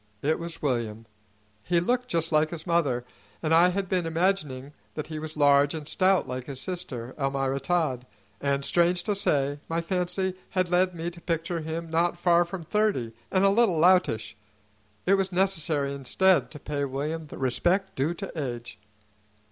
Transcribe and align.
It 0.23 0.39
was 0.39 0.63
William. 0.63 1.05
He 1.61 1.79
looked 1.79 2.07
just 2.07 2.31
like 2.31 2.49
his 2.49 2.65
mother, 2.65 3.05
and 3.43 3.53
I 3.53 3.69
had 3.69 3.87
been 3.87 4.07
imagining 4.07 4.73
that 4.95 5.05
he 5.05 5.19
was 5.19 5.37
large 5.37 5.75
and 5.75 5.87
stout 5.87 6.27
like 6.27 6.45
his 6.47 6.59
sister, 6.59 7.13
Almira 7.19 7.59
Todd; 7.59 8.07
and, 8.41 8.65
strange 8.65 9.03
to 9.03 9.13
say, 9.13 9.59
my 9.69 9.79
fancy 9.79 10.35
had 10.49 10.71
led 10.71 10.95
me 10.95 11.11
to 11.11 11.21
picture 11.21 11.59
him 11.61 11.87
not 11.87 12.17
far 12.17 12.45
from 12.45 12.63
thirty 12.63 13.13
and 13.31 13.43
a 13.45 13.49
little 13.49 13.77
loutish. 13.79 14.35
It 15.05 15.13
was 15.13 15.31
necessary 15.31 15.93
instead 15.93 16.49
to 16.49 16.59
pay 16.59 16.83
William 16.85 17.25
the 17.25 17.37
respect 17.37 17.95
due 17.95 18.15
to 18.15 18.31
age. 18.55 18.79